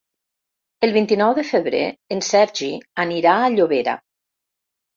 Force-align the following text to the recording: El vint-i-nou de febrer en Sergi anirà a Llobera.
El 0.87 0.93
vint-i-nou 0.95 1.33
de 1.41 1.43
febrer 1.49 1.83
en 2.17 2.25
Sergi 2.29 2.73
anirà 3.07 3.37
a 3.45 3.55
Llobera. 3.59 3.99